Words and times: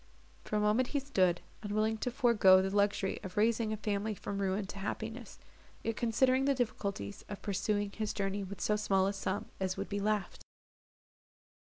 For 0.45 0.55
a 0.55 0.59
moment 0.59 0.87
he 0.87 0.99
stood, 0.99 1.41
unwilling 1.61 1.99
to 1.99 2.09
forego 2.09 2.59
the 2.59 2.75
luxury 2.75 3.19
of 3.21 3.37
raising 3.37 3.71
a 3.71 3.77
family 3.77 4.15
from 4.15 4.39
ruin 4.39 4.65
to 4.65 4.79
happiness, 4.79 5.37
yet 5.83 5.95
considering 5.95 6.45
the 6.45 6.55
difficulties 6.55 7.23
of 7.29 7.43
pursuing 7.43 7.91
his 7.91 8.11
journey 8.11 8.41
with 8.43 8.61
so 8.61 8.75
small 8.75 9.05
a 9.05 9.13
sum 9.13 9.51
as 9.59 9.77
would 9.77 9.89
be 9.89 9.99
left. 9.99 10.43